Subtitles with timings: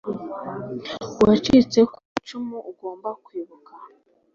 [1.21, 3.71] uwacitse ku icumu, ugomba kwibuka.